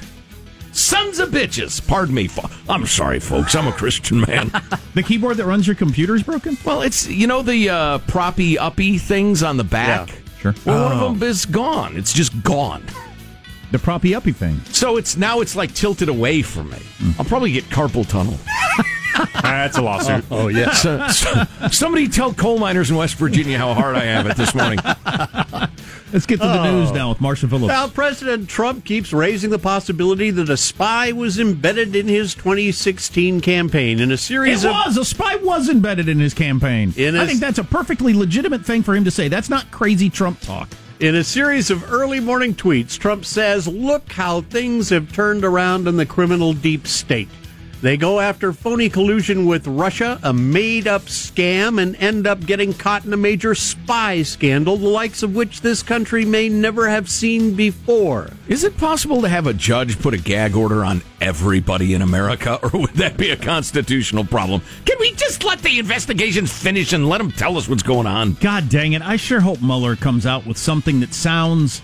[0.73, 1.87] Sons of bitches.
[1.87, 2.29] Pardon me.
[2.69, 3.55] I'm sorry, folks.
[3.55, 4.51] I'm a Christian man.
[4.95, 6.59] The keyboard that runs your computer is broken?
[6.67, 10.11] well, it's, you know, the uh, proppy uppy things on the back?
[10.11, 10.15] Yeah.
[10.41, 10.55] Sure.
[10.67, 11.07] Well, one Oh.
[11.07, 11.97] of them is gone.
[11.97, 12.83] It's just gone.
[13.71, 14.61] The proppy uppy thing.
[14.67, 16.77] So it's now it's like tilted away from me.
[17.19, 18.39] I'll probably get carpal tunnel.
[19.43, 20.25] That's a lawsuit.
[20.31, 20.73] Oh yeah.
[20.73, 24.55] So, so- somebody tell coal miners in West Virginia how hard I have it this
[24.55, 24.79] morning.
[26.13, 26.95] Let's get to the news oh.
[26.95, 27.69] now with Marshall Phillips.
[27.69, 33.41] Well, President Trump keeps raising the possibility that a spy was embedded in his 2016
[33.41, 34.73] campaign in a It series of.
[34.73, 34.99] was.
[34.99, 36.93] A spy was embedded in his campaign.
[36.97, 39.29] In I think that's a perfectly legitimate thing for him to say.
[39.29, 40.69] That's not crazy Trump talk.
[41.01, 45.89] In a series of early morning tweets, Trump says, Look how things have turned around
[45.89, 47.29] in the criminal deep state.
[47.83, 52.73] They go after phony collusion with Russia, a made up scam, and end up getting
[52.73, 57.11] caught in a major spy scandal, the likes of which this country may never have
[57.11, 58.31] seen before.
[58.47, 62.61] Is it possible to have a judge put a gag order on everybody in America,
[62.63, 64.63] or would that be a constitutional problem?
[64.85, 68.35] Can we just let the investigations finish and let them tell us what's going on?
[68.35, 69.03] God dang it.
[69.03, 71.83] I sure hope Mueller comes out with something that sounds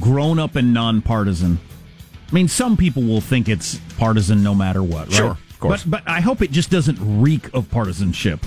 [0.00, 1.58] grown up and nonpartisan.
[2.30, 5.12] I mean, some people will think it's partisan no matter what, right?
[5.16, 5.84] Sure, of course.
[5.84, 8.44] But, but I hope it just doesn't reek of partisanship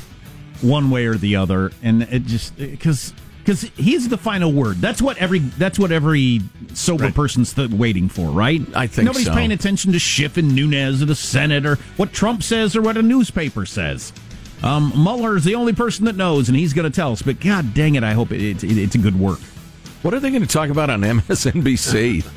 [0.62, 1.72] one way or the other.
[1.84, 3.14] And it just, because.
[3.40, 4.82] Because he's the final word.
[4.82, 5.40] That's what every.
[5.40, 6.42] That's what every
[6.74, 7.16] sober Right.
[7.16, 8.62] person's th- waiting for, right?
[8.76, 9.34] I think nobody's so.
[9.34, 12.98] paying attention to Schiff and Nunes or the Senate or what Trump says or what
[12.98, 14.12] a newspaper says.
[14.64, 17.22] Um, Mueller's the only person that knows, and he's going to tell us.
[17.22, 19.40] But God dang it, I hope it, it, it's a good work.
[20.02, 22.28] What are they going to talk about on MSNBC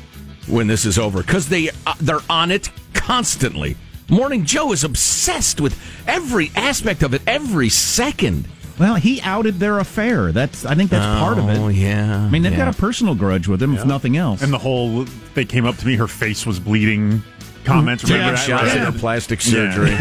[0.51, 1.23] when this is over?
[1.23, 3.75] Because they uh, they're on it constantly.
[4.09, 8.47] Morning Joe is obsessed with every aspect of it, every second.
[8.77, 10.31] Well, he outed their affair.
[10.31, 11.57] That's I think that's part of it.
[11.57, 12.25] Oh yeah.
[12.25, 12.65] I mean, they've yeah.
[12.65, 14.41] got a personal grudge with him, if nothing else.
[14.41, 17.23] And the whole they came up to me, her face was bleeding.
[17.63, 18.45] Comments, Taking remember that?
[18.45, 18.77] shots Right.
[18.77, 19.95] at the plastic surgery.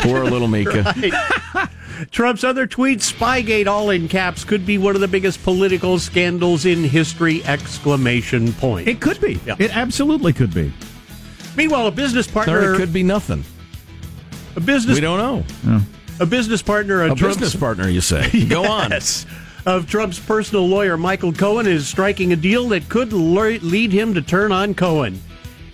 [0.00, 0.94] Poor little Mika.
[2.10, 6.64] Trump's other tweet, Spygate, all in caps, could be one of the biggest political scandals
[6.66, 7.44] in history!
[7.44, 8.88] Exclamation point.
[8.88, 9.38] it could be.
[9.46, 9.54] Yeah.
[9.58, 10.72] It absolutely could be.
[11.56, 13.44] Meanwhile, a business partner, it could be nothing.
[14.56, 15.18] a business, We don't
[15.64, 15.80] know.
[16.18, 18.46] a business partner, A of Trump's, business partner, you say?
[18.48, 18.90] Go on.
[18.90, 19.26] Yes.
[19.64, 24.14] Of Trump's personal lawyer, Michael Cohen, is striking a deal that could le- lead him
[24.14, 25.20] to turn on Cohen.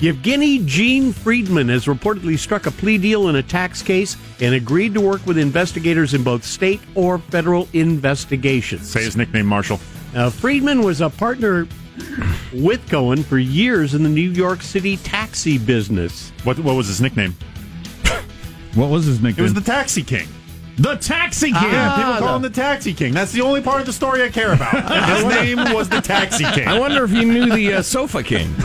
[0.01, 4.95] Yevgeny Gene Freidman has reportedly struck a plea deal in a tax case and agreed
[4.95, 8.89] to work with investigators in both state or federal investigations.
[8.89, 9.81] Say his nickname, Marshall.
[10.15, 11.67] Uh, Freidman was a partner
[12.55, 16.33] with Cohen for years in the New York City taxi business.
[16.45, 17.35] What what was his nickname?
[18.75, 19.41] What was his nickname?
[19.41, 20.29] It was the Taxi King.
[20.79, 21.63] The Taxi King.
[21.63, 23.13] Yeah, people call him the Taxi King.
[23.13, 25.09] That's the only part of the story I care about.
[25.09, 26.69] his name was the Taxi King.
[26.69, 28.55] I wonder if he knew the uh, Sofa King.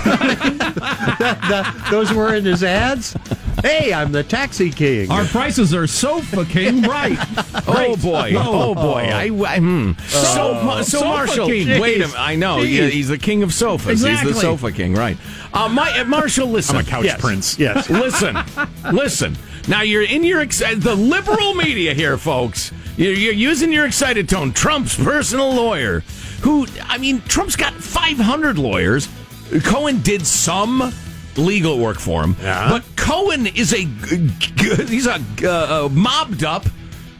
[1.23, 3.15] That- those were in his ads.
[3.61, 5.09] Hey, I'm the taxi king.
[5.09, 7.17] Our prices are Sofa King, right.
[7.65, 8.33] Oh boy!
[8.35, 9.01] Oh boy!
[9.01, 9.93] I, I hmm.
[10.07, 11.47] so Ma- so Sofa Marshall.
[11.47, 11.79] King.
[11.79, 12.19] Wait a minute!
[12.19, 12.57] I know.
[12.57, 12.77] Jeez.
[12.77, 14.01] Yeah, he's the king of sofas.
[14.01, 15.17] He's the sofa king, right?
[15.53, 16.75] Uh, my, uh, Marshall, listen.
[16.75, 17.21] I'm a couch Yes.
[17.21, 17.57] prince.
[17.57, 17.89] Yes.
[17.89, 18.37] listen,
[18.91, 19.37] listen.
[19.67, 22.71] Now you're in your ex- the liberal media here, folks.
[22.97, 24.51] You're, you're using your excited tone.
[24.53, 26.01] Trump's personal lawyer,
[26.41, 29.07] who I mean, Trump's got 500 lawyers.
[29.63, 30.91] Cohen did some
[31.37, 32.69] legal work for him, Yeah.
[32.69, 36.65] but Cohen is a g- g- he's a uh, mobbed up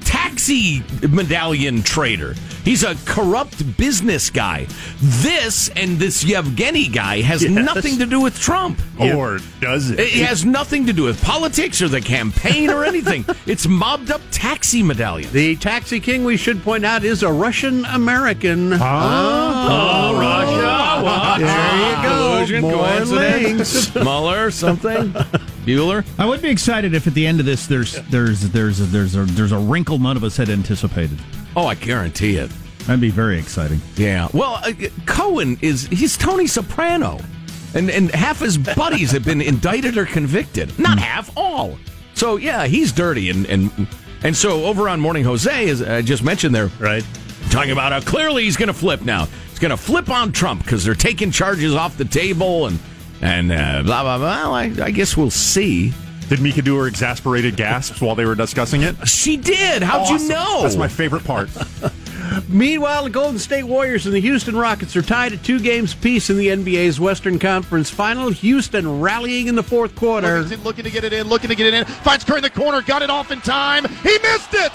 [0.06, 2.36] taxi medallion trader.
[2.64, 4.68] He's a corrupt business guy.
[5.02, 7.52] This and this Yevgeny guy has Yes.
[7.52, 8.82] nothing to do with Trump.
[8.98, 10.00] Or does it?
[10.00, 13.26] It has nothing to do with politics or the campaign or anything.
[13.46, 15.30] it's mobbed up taxi medallion.
[15.34, 18.74] The taxi king, we should point out, is a Russian American.
[18.74, 19.68] Oh, ah.
[19.70, 20.14] ah.
[20.16, 21.44] ah, Russia.
[21.46, 22.62] There you go.
[22.62, 23.96] More coincidence.
[23.96, 25.14] Mueller, something.
[25.66, 26.06] Bueller.
[26.20, 29.16] I would be excited if at the end of this there's there's there's a, there's
[29.16, 31.18] a there's a wrinkle none of us had anticipated.
[31.56, 32.52] Oh, I guarantee it.
[32.80, 33.80] That'd be very exciting.
[33.96, 34.28] Yeah.
[34.34, 34.74] Well, uh,
[35.06, 37.20] Cohen is he's Tony Soprano,
[37.74, 40.78] and and half his buddies have been indicted or convicted.
[40.78, 41.78] Not half, all.
[42.14, 43.88] So yeah, he's dirty, and and
[44.24, 47.06] and so over on Morning Jose, as I just mentioned there, Right.
[47.52, 49.28] talking about how clearly he's going to flip now.
[49.50, 52.80] He's going to flip on Trump because they're taking charges off the table and
[53.24, 54.28] and uh, blah blah blah.
[54.44, 55.94] Well, I, I guess we'll see.
[56.30, 58.96] Did Mika do her exasperated gasps while they were discussing it?
[59.08, 59.84] She did.
[59.84, 60.18] How'd Awesome.
[60.20, 60.62] you know?
[60.64, 61.50] That's my favorite part.
[62.48, 66.30] Meanwhile, the Golden State Warriors and the Houston Rockets are tied at two games apiece
[66.30, 68.30] in the NBA's Western Conference Final.
[68.30, 70.42] Houston rallying in the fourth quarter.
[70.42, 71.86] Looking, looking to get it in, looking to get it in.
[71.86, 73.86] Finds Curry in the corner, got it off in time.
[73.86, 74.72] He missed it!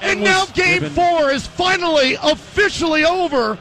[0.00, 3.58] And, And now game given- four is finally officially over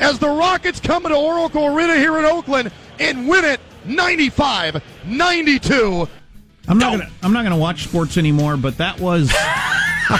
[0.00, 6.08] as the Rockets come to Oracle Arena here in Oakland and win it 95 92.
[6.68, 9.28] I'm not gonna I'm not gonna watch sports anymore, but that was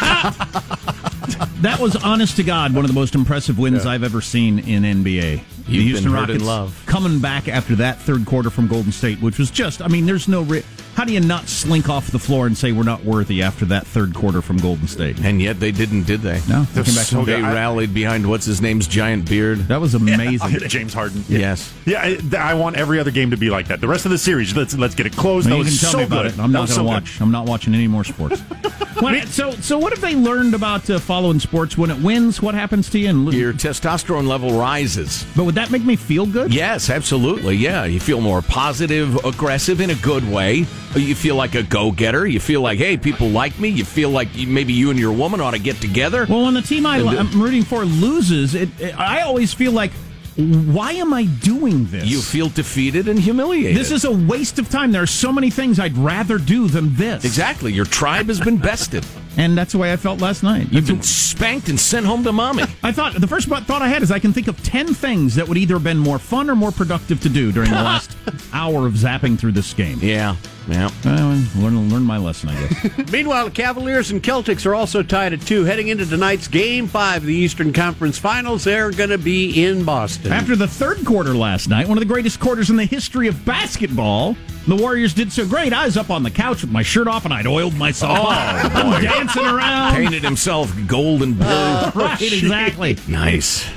[1.60, 4.82] that was honest to God one of the most impressive wins I've ever seen in
[4.82, 5.42] NBA.
[5.68, 6.82] You've Houston been Rockets in love.
[7.02, 10.28] Coming back after that third quarter from Golden State, which was just, I mean, there's
[10.28, 10.42] no.
[10.42, 10.64] Re-
[10.96, 13.86] how do you not slink off the floor and say we're not worthy after that
[13.86, 15.18] third quarter from Golden State?
[15.20, 16.40] And yet they didn't, did they?
[16.46, 19.60] No, they came back so they rallied behind what's his name's giant beard.
[19.68, 20.58] That was amazing.
[20.68, 21.24] James Harden.
[21.28, 21.72] Yes.
[21.86, 23.80] Yeah, I, I want every other game to be like that.
[23.80, 25.48] The rest of the series, let's let's get it closed.
[25.48, 26.32] Well, that you was can tell so me about good.
[26.34, 26.38] it.
[26.38, 27.20] I'm That not going to so watch.
[27.22, 28.42] I'm not watching any more sports.
[29.00, 31.78] What- so, so what have they learned about uh, following sports?
[31.78, 33.08] When it wins, what happens to you?
[33.08, 35.24] And Your testosterone level rises.
[35.34, 36.52] But would that make me feel good?
[36.52, 37.56] Yes, absolutely.
[37.56, 40.66] Yeah, you feel more positive, aggressive in a good way.
[40.94, 42.26] You feel like a go-getter.
[42.26, 43.68] You feel like, hey, people like me.
[43.68, 46.26] You feel like maybe you and your woman ought to get together.
[46.28, 49.54] Well, when the team I, And, uh, I'm rooting for loses, it, it, I always
[49.54, 49.92] feel like,
[50.36, 52.04] why am I doing this?
[52.06, 53.76] You feel defeated and humiliated.
[53.76, 54.90] This is a waste of time.
[54.92, 57.24] There are so many things I'd rather do than this.
[57.24, 57.72] exactly.
[57.72, 59.04] Your tribe has been bested.
[59.36, 60.68] And that's the way I felt last night.
[60.70, 62.64] You've been spanked and sent home to mommy.
[62.82, 65.46] I thought the first thought I had is I can think of ten things that
[65.48, 68.16] would either have been more fun or more productive to do during the last
[68.52, 69.98] hour of zapping through this game.
[70.02, 70.36] Yeah,
[70.70, 70.90] yeah.
[71.04, 73.10] Well, learn learn my lesson, I guess.
[73.12, 75.64] Meanwhile, the Cavaliers and Celtics are also tied at two.
[75.64, 79.84] Heading into tonight's Game 5 of the Eastern Conference Finals, they're going to be in
[79.84, 80.32] Boston.
[80.32, 83.44] After the third quarter last night, one of the greatest quarters in the history of
[83.44, 85.72] basketball, the Warriors did so great.
[85.72, 88.30] I was up on the couch with my shirt off and I'd oiled myself Oh,
[88.30, 88.74] up.
[88.74, 89.94] I'm dancing around.
[89.94, 91.46] Painted himself gold and blue.
[91.94, 92.96] right, exactly.
[93.08, 93.68] Nice.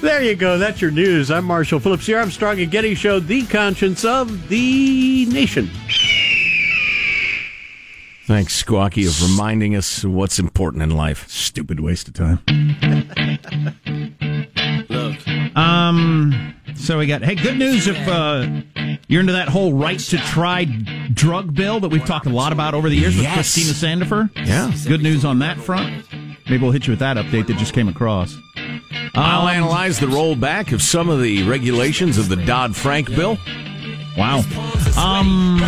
[0.00, 0.58] There you go.
[0.58, 1.30] That's your news.
[1.30, 5.70] I'm Marshall Phillips, the Armstrong and Getty Show, the conscience of the nation.
[8.26, 11.28] Thanks, Squawky, of reminding us what's important in life.
[11.28, 12.38] Stupid waste of time.
[14.88, 15.56] Look.
[15.56, 16.54] Um.
[16.76, 18.46] So we got hey, good news if uh,
[19.08, 20.64] you're into that whole right to try
[21.12, 23.34] drug bill that we've talked a lot about over the years with Yes.
[23.54, 23.72] Christina
[24.04, 24.30] Sandifer.
[24.46, 24.72] Yeah.
[24.88, 26.04] Good news on that front.
[26.46, 28.36] Maybe we'll hit you with that update that just came across.
[29.14, 33.38] I'll Um, analyze the rollback of some of the regulations of the Dodd Frank bill.
[34.18, 34.42] Wow.
[34.96, 35.60] Um,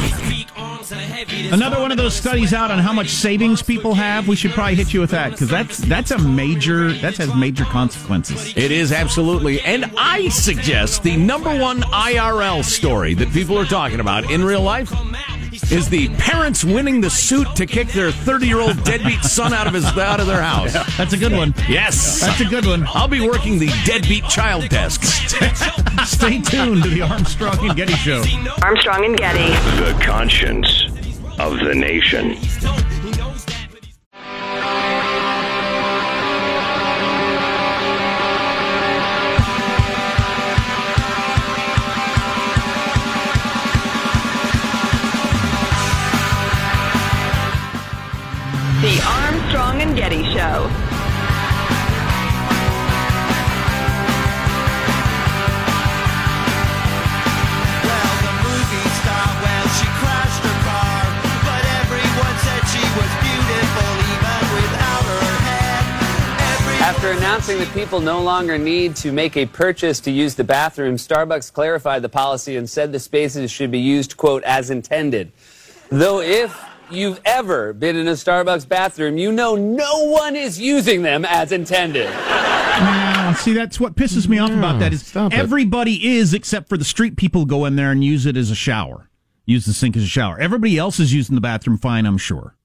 [0.93, 4.29] another one of those studies out on how much savings people have.
[4.29, 7.65] We should probably hit you with that because that's that's a major that has major
[7.65, 8.57] consequences.
[8.57, 9.61] It is absolutely.
[9.63, 14.63] And I suggest the number one IRL story that people are talking about in real
[14.63, 14.93] life
[15.71, 19.67] is the parents winning the suit to kick their 30 year old deadbeat son out
[19.67, 20.73] of his out of their house.
[20.97, 21.55] That's a good one.
[21.69, 22.21] Yes.
[22.21, 22.87] That's a good one.
[22.89, 25.03] I'll be working the deadbeat child desk.
[26.05, 28.23] Stay tuned to the Armstrong and Getty Show.
[28.63, 29.49] Armstrong and Getty.
[29.83, 30.85] The conscience
[31.39, 32.37] of the nation.
[67.07, 70.97] After announcing that people no longer need to make a purchase to use the bathroom,
[70.97, 75.31] Starbucks clarified the policy and said the spaces should be used, quote, as intended.
[75.89, 81.03] Though if you've ever been in a Starbucks bathroom, you know no one is using
[81.03, 82.07] them as intended.
[82.07, 86.85] Yeah, see, that's what pisses me off about that is everybody is except for the
[86.85, 89.09] street people go in there and use it as a shower,
[89.45, 90.41] use the sink as a shower.
[90.41, 92.56] Everybody else is using the bathroom fine, I'm sure.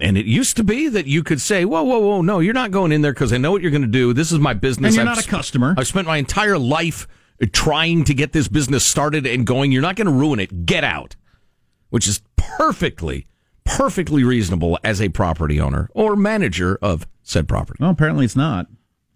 [0.00, 2.70] And it used to be that you could say, whoa, whoa, whoa, no, you're not
[2.70, 4.14] going in there because I know what you're going to do.
[4.14, 4.88] This is my business.
[4.88, 5.74] And you're I've not a sp- customer.
[5.76, 7.06] I've spent my entire life
[7.42, 9.72] uh, trying to get this business started and going.
[9.72, 10.64] You're not going to ruin it.
[10.64, 11.16] Get out.
[11.90, 13.26] Which is perfectly,
[13.64, 17.78] perfectly reasonable as a property owner or manager of said property.
[17.80, 18.68] Well, apparently it's not.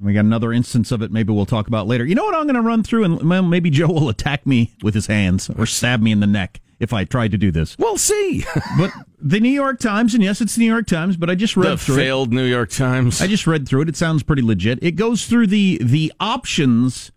[0.04, 1.10] We got another instance of it.
[1.10, 2.04] Maybe we'll talk about later.
[2.04, 2.34] You know what?
[2.34, 5.66] I'm going to run through, and maybe Joe will attack me with his hands or
[5.66, 7.76] stab me in the neck if I try to do this.
[7.78, 8.44] We'll see.
[8.78, 11.56] but the New York Times, and yes, it's the New York Times, but I just
[11.56, 13.20] read the through failed New York Times.
[13.20, 13.88] I just read through it.
[13.88, 14.78] It sounds pretty legit.
[14.82, 17.10] It goes through the the options,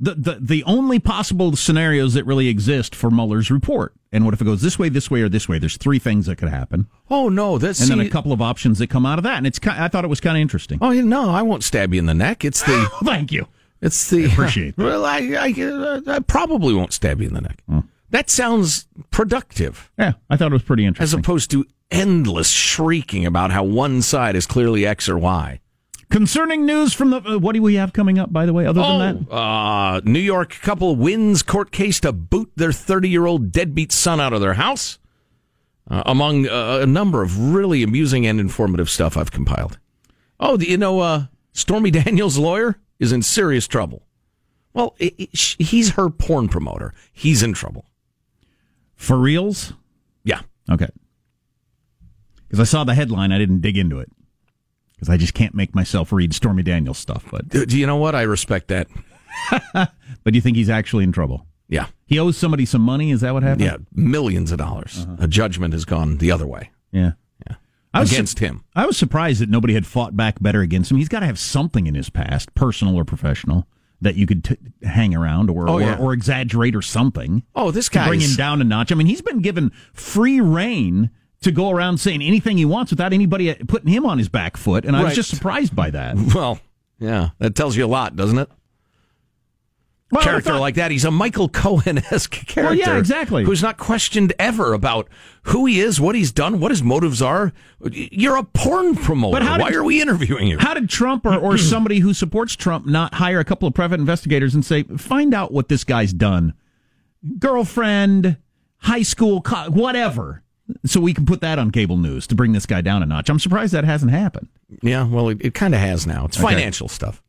[0.00, 3.92] the the the only possible scenarios that really exist for Mueller's report.
[4.12, 5.58] And what if it goes this way, this way, or this way?
[5.60, 7.58] There's three things that could happen, oh, no.
[7.58, 9.36] That's and then a couple of options that come out of that.
[9.36, 10.78] And it's ki- I thought it was kind of interesting.
[10.80, 12.44] Oh, no, I won't stab you in the neck.
[12.44, 12.90] It's the.
[13.04, 13.46] Thank you.
[13.80, 14.24] It's the.
[14.24, 14.82] appreciate that.
[14.82, 17.62] Well, I, I, uh, I probably won't stab you in the neck.
[18.10, 19.90] That sounds productive.
[19.96, 21.18] Yeah, I thought it was pretty interesting.
[21.18, 25.60] as opposed to endless shrieking about how one side is clearly X or Y.
[26.10, 28.32] Concerning news from the uh, what do we have coming up?
[28.32, 32.50] By the way, other than that, uh, New York couple wins court case to boot
[32.56, 34.98] their 30 year old deadbeat son out of their house,
[35.88, 39.78] uh, among uh, a number of really amusing and informative stuff I've compiled.
[40.40, 44.02] Oh, you know, uh, Stormy Daniels' lawyer is in serious trouble.
[44.72, 46.92] Well, it, it, sh- he's her porn promoter.
[47.12, 47.86] He's in trouble.
[48.96, 49.74] For reals?
[50.24, 50.40] Yeah.
[50.70, 50.88] Okay.
[52.48, 54.10] Because I saw the headline, I didn't dig into it.
[55.00, 57.24] Because I just can't make myself read Stormy Daniels stuff.
[57.30, 58.14] But Do, do you know what?
[58.14, 58.86] I respect that.
[59.72, 59.90] but
[60.26, 61.46] do you think he's actually in trouble?
[61.68, 61.86] Yeah.
[62.06, 63.10] He owes somebody some money.
[63.10, 63.62] Is that what happened?
[63.62, 65.06] Yeah, millions of dollars.
[65.08, 65.16] Uh-huh.
[65.20, 66.70] A judgment has gone the other way.
[66.92, 67.12] Yeah.
[67.48, 67.56] Yeah.
[67.94, 68.62] I was Against him.
[68.76, 70.98] I was surprised that nobody had fought back better against him.
[70.98, 73.66] He's got to have something in his past, personal or professional,
[74.02, 75.96] that you could t- hang around or, Oh, or, yeah.
[75.98, 77.42] or exaggerate or something.
[77.54, 78.92] Oh, this to bring him down a notch.
[78.92, 81.10] I mean, he's been given free reign
[81.42, 84.56] to go around saying anything he wants without anybody uh, putting him on his back
[84.56, 86.16] foot, and I was just surprised by that.
[86.34, 86.60] Well,
[86.98, 88.48] yeah, that tells you a lot, doesn't it?
[90.12, 90.90] Well, character thought- like that.
[90.90, 92.62] He's a Michael Cohen esque character.
[92.64, 93.44] Well, yeah, exactly.
[93.44, 95.08] Who's not questioned ever about
[95.44, 97.52] who he is, what he's done, what his motives are.
[97.90, 99.32] You're a porn promoter.
[99.38, 100.58] But how Why did- are we interviewing you?
[100.58, 104.00] How did Trump or, or somebody who supports Trump not hire a couple of private
[104.00, 106.54] investigators and say, find out what this guy's done?
[107.38, 108.36] Girlfriend,
[108.78, 110.42] high school, co- whatever.
[110.84, 113.28] So we can put that on cable news to bring this guy down a notch.
[113.28, 114.48] I'm surprised that hasn't happened.
[114.82, 116.26] Yeah, well, it, it kind of has now.
[116.26, 116.46] It's Okay.
[116.54, 117.22] financial stuff.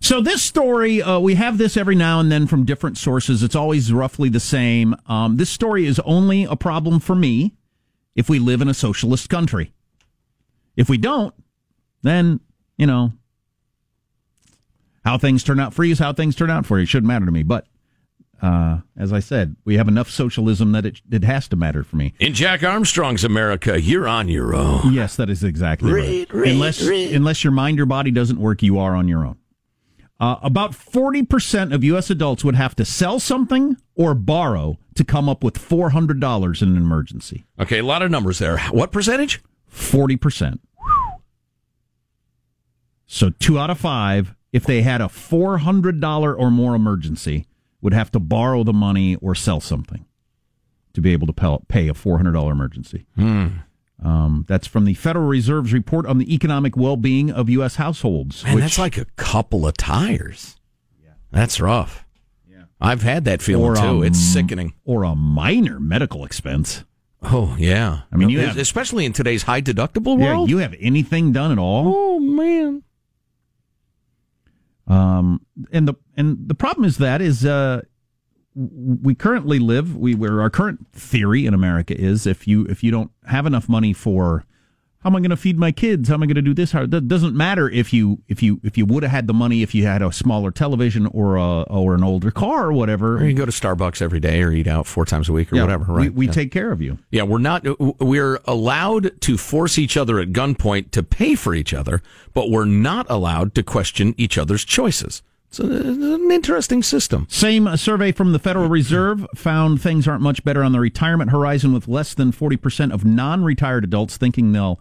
[0.00, 3.42] So this story, uh, we have this every now and then from different sources.
[3.42, 4.94] It's always roughly the same.
[5.06, 7.54] Um, this story is only a problem for me
[8.14, 9.72] if we live in a socialist country.
[10.76, 11.34] If we don't,
[12.02, 12.38] then
[12.76, 13.12] you know
[15.04, 16.84] how things turn out for you is how things turn out for you.
[16.84, 17.42] It shouldn't matter to me.
[17.42, 17.66] But
[18.40, 21.96] uh, as I said, we have enough socialism that it it has to matter for
[21.96, 22.14] me.
[22.20, 24.92] In Jack Armstrong's America, you're on your own.
[24.92, 26.42] Yes, that is exactly Read, right.
[26.42, 27.14] read, unless read.
[27.14, 29.36] unless your mind or body doesn't work, you are on your own.
[30.20, 32.10] Uh, about forty percent of U.S.
[32.10, 36.60] adults would have to sell something or borrow to come up with four hundred dollars
[36.62, 37.44] in an emergency.
[37.60, 38.58] Okay, a lot of numbers there.
[38.70, 39.40] What percentage?
[39.66, 40.60] Forty percent.
[43.06, 47.46] So two out of five, if they had a four hundred dollar or more emergency,
[47.80, 50.04] would have to borrow the money or sell something
[50.94, 53.06] to be able to pay- a four hundred dollar emergency.
[53.14, 53.46] Hmm.
[54.02, 57.76] Um, that's from the Federal Reserve's report on the economic well-being of U.S.
[57.76, 58.44] households.
[58.44, 60.56] Man, which- that's like a couple of tires.
[61.02, 61.10] Yeah.
[61.32, 62.04] That's rough.
[62.48, 62.62] Yeah.
[62.80, 64.02] I've had that feeling too.
[64.02, 64.74] a it's sickening.
[64.84, 66.84] Or a minor medical expense.
[67.22, 68.02] Oh, yeah.
[68.12, 70.48] I mean, you have- especially in today's high deductible Yeah, world.
[70.50, 71.92] you have anything done at all?
[71.96, 72.84] oh, man.
[74.88, 77.82] Um, and the and the problem is that is uh,
[78.54, 82.90] we currently live we where our current theory in America is if you if you
[82.90, 84.44] don't have enough money for
[85.00, 86.08] how am I going to feed my kids?
[86.08, 86.72] How am I going to do this?
[86.72, 89.62] How that doesn't matter if you if you if you would have had the money
[89.62, 93.16] if you had a smaller television or a or an older car or whatever.
[93.18, 95.56] Or you go to Starbucks every day or eat out four times a week or
[95.56, 96.14] Yeah, whatever, we- right?
[96.14, 96.32] We, Yeah.
[96.32, 96.98] take care of you.
[97.10, 97.64] Yeah, we're not.
[98.00, 102.02] We're allowed to force each other at gunpoint to pay for each other,
[102.34, 105.22] but we're not allowed to question each other's choices.
[105.50, 107.26] It's, an interesting system.
[107.30, 111.30] Same uh, survey from the Federal Reserve found things aren't much better on the retirement
[111.30, 114.78] horizon, with less than 40% of non retired adults thinking they'll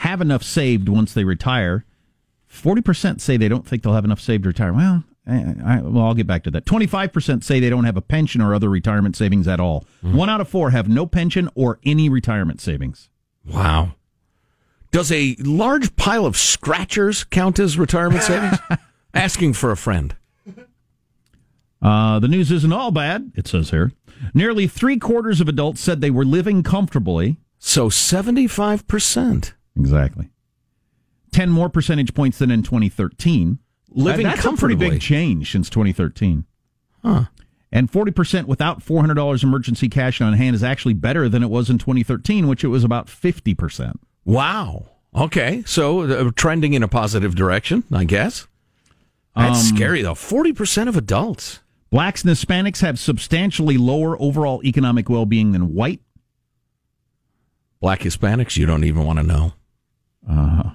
[0.00, 1.84] have enough saved once they retire.
[2.50, 4.72] 40% say they don't think they'll have enough saved to retire.
[4.72, 6.64] Well, I, I, well, I'll get back to that.
[6.64, 9.84] 25% say they don't have a pension or other retirement savings at all.
[10.00, 13.10] One out of four have no pension or any retirement savings.
[13.44, 13.92] Wow.
[14.90, 18.58] Does a large pile of scratchers count as retirement savings?
[19.14, 20.16] Asking for a friend.
[21.82, 23.92] Uh, the news isn't all bad, it says here.
[24.32, 27.36] Nearly three quarters of adults said they were living comfortably.
[27.58, 29.52] So 75%.
[29.76, 30.30] Exactly.
[31.32, 33.58] 10 more percentage points than in 2013.
[33.92, 36.44] Living That's a pretty big change since 2013.
[37.04, 37.24] Huh.
[37.72, 41.78] And 40% without $400 emergency cash on hand is actually better than it was in
[41.78, 43.94] 2013, which it was about 50%.
[44.24, 44.86] Wow.
[45.14, 45.62] Okay.
[45.66, 48.46] So uh, trending in a positive direction, I guess.
[49.36, 50.14] That's Um, scary, though.
[50.14, 51.60] 40% of adults.
[51.90, 56.00] Blacks and Hispanics have substantially lower overall economic well being than white.
[57.80, 59.52] Black Hispanics, you don't even want to know.
[60.28, 60.70] Uh,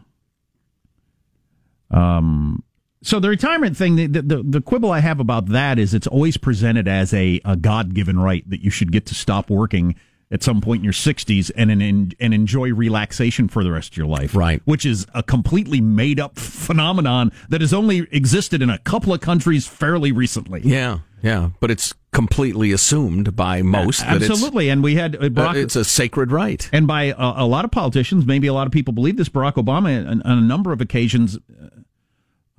[1.96, 2.64] um,
[3.02, 6.38] so the retirement thing, the, the the quibble I have about that is it's always
[6.38, 9.96] presented as a, a God given right that you should get to stop working
[10.32, 13.98] at some point in your 60s and and and enjoy relaxation for the rest of
[13.98, 14.36] your life.
[14.36, 14.60] Right.
[14.66, 19.22] Which is a completely made up phenomenon that has only existed in a couple of
[19.22, 20.62] countries fairly recently.
[20.64, 21.52] Yeah, yeah.
[21.60, 25.76] But it's completely assumed by most that Absolutely, and we had uh, uh, Barack, it's
[25.76, 26.68] a sacred right.
[26.74, 29.30] and by a, a lot of politicians, maybe a lot of people believe this.
[29.30, 31.38] Barack Obama, on, on a number of occasions,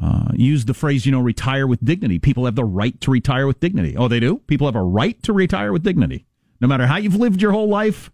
[0.02, 2.18] uh, used the phrase, you know, retire with dignity.
[2.18, 3.96] People have the right to retire with dignity.
[3.96, 4.38] Oh, they do?
[4.46, 6.26] People have a right to retire with dignity.
[6.60, 8.10] No matter how you've lived your whole life,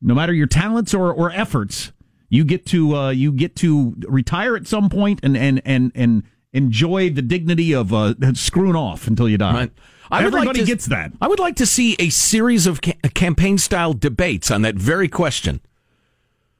[0.00, 1.92] no matter your talents or, or efforts,
[2.28, 6.22] you get to uh, you get to retire at some point and and and and
[6.52, 9.52] enjoy the dignity of uh, screwing off until you die.
[9.52, 9.72] Right.
[10.10, 11.12] I would Everybody like to, gets that.
[11.20, 15.08] I would like to see a series of ca- campaign style debates on that very
[15.08, 15.60] question.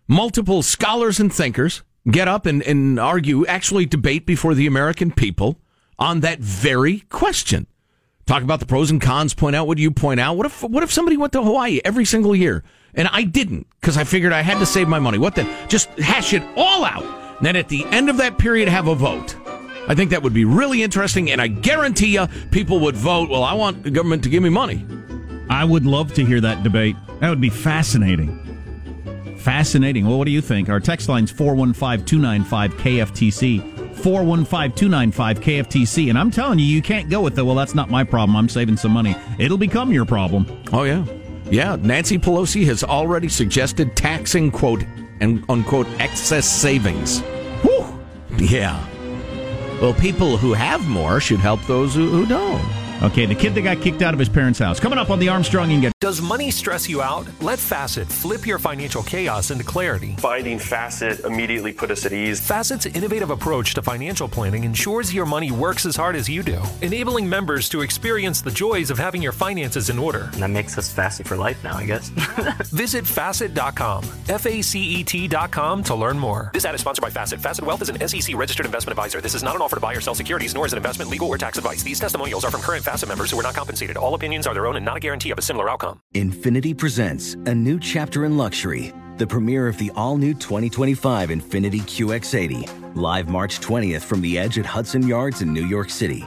[0.07, 5.59] Multiple scholars and thinkers get up and, and argue, actually debate before the American people
[5.99, 7.67] on that very question.
[8.27, 10.37] Talk about the pros and cons, point out what you point out.
[10.37, 12.63] What if what if somebody went to Hawaii every single year
[12.95, 15.19] and I didn't because I figured I had to save my money?
[15.19, 15.49] What then?
[15.69, 17.03] Just hash it all out.
[17.39, 19.37] And then at the end of that period, have a vote.
[19.89, 23.29] I think that would be really interesting, and I guarantee you, people would vote.
[23.31, 24.87] Well, I want the government to give me money.
[25.49, 26.95] I would love to hear that debate.
[27.19, 28.50] That would be fascinating.
[29.41, 30.07] Fascinating.
[30.07, 30.69] Well, what do you think?
[30.69, 33.97] Our text line's 415 295 KFTC.
[33.97, 36.11] 415 295 KFTC.
[36.11, 38.37] And I'm telling you, you can't go with the, well, that's not my problem.
[38.37, 39.17] I'm saving some money.
[39.39, 40.47] It'll become your problem.
[40.75, 41.07] Oh, yeah.
[41.51, 41.77] Yeah.
[41.81, 44.85] Nancy Pelosi has already suggested taxing, quote,
[45.21, 47.21] and unquote, excess savings.
[47.63, 47.99] Whew.
[48.37, 48.79] Yeah.
[49.81, 52.80] Well, people who have more should help those who, who don't.
[53.03, 54.79] Okay, the kid that got kicked out of his parents' house.
[54.79, 55.93] Coming up on the Armstrong and Get.
[56.01, 57.27] Does money stress you out?
[57.41, 60.17] Let Facet flip your financial chaos into clarity.
[60.19, 62.47] Finding Facet immediately put us at ease.
[62.47, 66.61] Facet's innovative approach to financial planning ensures your money works as hard as you do,
[66.83, 70.29] enabling members to experience the joys of having your finances in order.
[70.35, 72.09] And that makes us Facet for life now, I guess.
[72.71, 76.51] Visit Facet.com, F A C E T.com to learn more.
[76.53, 77.41] This ad is sponsored by Facet.
[77.41, 79.23] Facet Wealth is an SEC registered investment advisor.
[79.23, 81.29] This is not an offer to buy or sell securities, nor is it investment, legal,
[81.29, 81.83] or tax advice.
[81.83, 83.97] These testimonials are from current Facet members who are not compensated.
[83.97, 86.01] All opinions are their own and not a guarantee of a similar outcome.
[86.17, 91.83] Infiniti presents a new chapter in luxury, the premiere of the all new 2025 Infiniti
[91.83, 96.27] QX80, live March 20th from the edge at Hudson Yards in New York City,